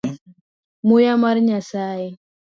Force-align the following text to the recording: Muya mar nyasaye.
Muya 0.87 1.13
mar 1.23 1.37
nyasaye. 1.47 2.09